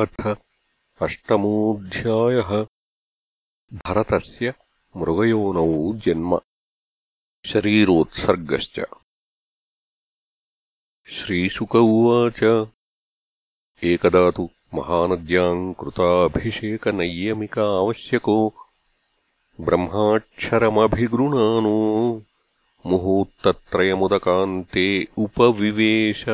[0.00, 0.36] अथ
[1.02, 2.66] अष्टमोऽध्यायः।
[3.72, 4.54] भरतस्य
[4.96, 6.40] मृगयोनौ जन्म।
[7.44, 8.80] शरीरोत्सर्गश्च।
[11.06, 12.68] श्रीशुक उवाच।
[13.84, 18.54] एकदा तु महानद्याम् कृताभिषेकनैयमिक आवश्यको
[19.60, 22.22] ब्रह्माक्षरमभिगृणानो।
[22.86, 26.24] मुहूर्तत्रयमुदकान्ते उपविवेश।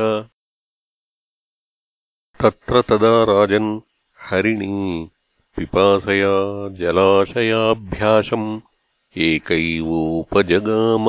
[2.41, 3.81] तत्र तदा राजन्
[4.21, 5.09] हरिणी
[5.57, 8.61] पिपासया जलाशयाभ्यासम्
[9.17, 11.07] एकैवोपजगाम।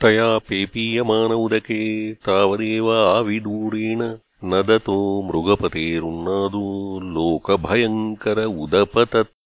[0.00, 4.02] तया पेपीयमान उदके तावदेव आविदूरेण
[4.44, 9.36] नदतो मृगपतेरुन्नादो लोकभयङ्कर उदपतत्।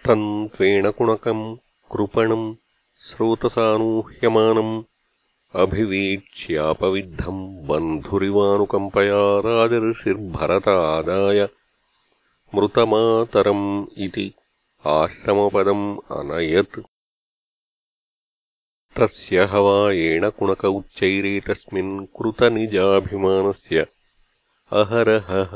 [0.06, 1.56] तम् त्वेणकुणकम्
[1.92, 2.54] कृपणम्
[2.96, 4.82] स्रोतसानूह्यमानम्
[5.54, 11.48] अभिवीक्ष्यापविद्धम् बन्धुरिवानुकम्पया राजर्षिर्भरत आदाय
[12.54, 14.34] मृतमातरम् इति
[14.85, 16.77] आश्रमपदम् अनयत्
[18.97, 23.77] तस्य हवायेण कुणक उच्चैरेतस्मिन् कृतनिजाभिमानस्य
[24.81, 25.53] अहरहः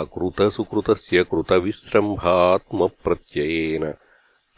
[0.00, 3.94] अकृतसुकृतस्य कृतविस्रम्भात्मप्रत्ययेन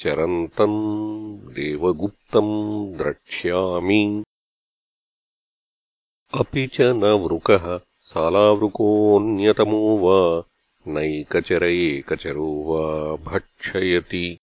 [0.00, 4.24] चरन्तम् देवगुप्तम् द्रक्ष्यामि।
[6.34, 10.42] अपि च न वृकः सालावृकोऽन्यतमो वा
[10.86, 14.38] नैकचर एकचरो वा भक्षयति।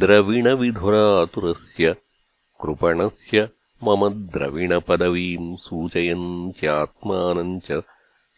[0.00, 1.84] द्रविणविधुरातुरस्य
[2.62, 3.38] कृपणस्य
[3.88, 4.02] मम
[4.34, 7.70] द्रविणपदवीम् सूचयन्त्यात्मानम् च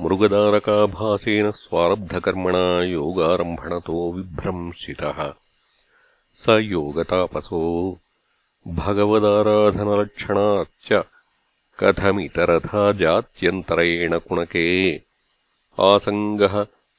[0.00, 5.32] मृगदारकाभासेन स्वारब्धकर्मणा योगारम्भणतो विभ्रंशितः
[6.34, 7.98] स योगतापसो
[8.68, 11.04] भगवदाराधनलक्षणाच्च
[11.80, 15.07] कथमितरथा जात्यन्तरेण कुणके
[15.86, 16.54] आसङ्गः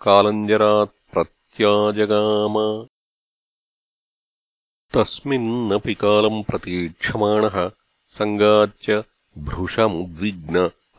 [0.02, 2.86] కాలంజరాత్ ప్రత్యాజగామ.
[4.96, 7.70] తస్మిన్నపి కాలం ప్రతీక్షమాణः
[8.12, 9.04] సంగాచ్య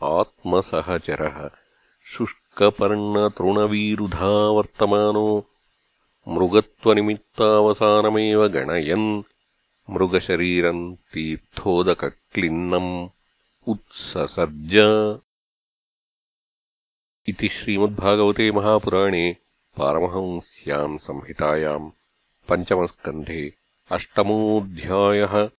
[0.03, 1.49] ఆత్మసహచర.
[2.13, 2.35] శుష్
[4.55, 5.45] वर्तमानो
[6.27, 9.23] मृगत्वनिमित्तावसानमेव गणयन्
[9.89, 13.07] मृगशरीरम् तीर्थोदकक्लिन्नम्
[13.67, 14.75] उत्ससर्ज।
[17.27, 19.37] इति श्रीमद्भागवते महापुराणे
[19.77, 21.91] पारमहंस्याम् संहितायाम्
[22.49, 23.53] पञ्चमस्कन्धे
[23.91, 25.49] अष्टमोऽध्यायः